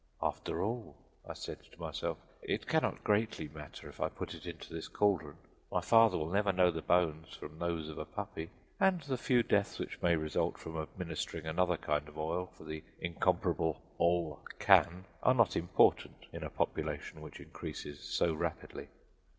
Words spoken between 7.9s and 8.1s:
a